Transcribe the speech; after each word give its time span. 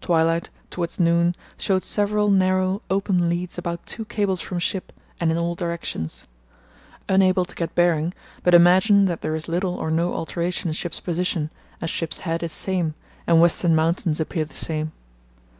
Twilight 0.00 0.50
towards 0.70 0.98
noon 0.98 1.36
showed 1.56 1.84
several 1.84 2.30
narrow, 2.30 2.82
open 2.90 3.28
leads 3.28 3.58
about 3.58 3.86
two 3.86 4.04
cables 4.06 4.40
from 4.40 4.58
ship 4.58 4.92
and 5.20 5.30
in 5.30 5.38
all 5.38 5.54
directions. 5.54 6.24
Unable 7.08 7.44
to 7.44 7.54
get 7.54 7.76
bearing, 7.76 8.12
but 8.42 8.54
imagine 8.54 9.04
that 9.04 9.20
there 9.20 9.36
is 9.36 9.46
little 9.46 9.74
or 9.76 9.92
no 9.92 10.14
alteration 10.14 10.66
in 10.66 10.74
ship's 10.74 10.98
position, 10.98 11.48
as 11.80 11.90
ship's 11.90 12.18
head 12.26 12.42
is 12.42 12.50
same, 12.50 12.94
and 13.24 13.40
Western 13.40 13.76
Mountains 13.76 14.18
appear 14.18 14.44
the 14.44 14.52
same.... 14.52 14.90